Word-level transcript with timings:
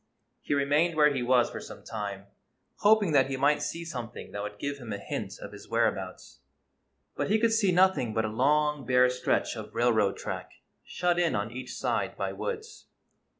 He 0.41 0.55
remained 0.55 0.95
where 0.95 1.13
he 1.13 1.21
was 1.21 1.51
for 1.51 1.59
some 1.61 1.83
time, 1.83 2.25
hoping 2.77 3.11
that 3.11 3.27
he 3.29 3.37
might 3.37 3.61
see 3.61 3.85
something 3.85 4.31
that 4.31 4.41
would 4.41 4.57
give 4.57 4.79
him 4.79 4.91
a 4.91 4.97
hint 4.97 5.35
of 5.39 5.51
his 5.51 5.69
whereabouts. 5.69 6.39
But 7.15 7.29
he 7.29 7.37
could 7.37 7.53
see 7.53 7.71
nothing 7.71 8.11
but 8.11 8.25
a 8.25 8.29
long, 8.29 8.83
bare 8.83 9.11
stretch 9.11 9.55
of 9.55 9.75
railroad 9.75 10.17
track, 10.17 10.53
shut 10.83 11.19
in 11.19 11.35
on 11.35 11.51
each 11.51 11.75
side 11.75 12.17
by 12.17 12.33
woods. 12.33 12.87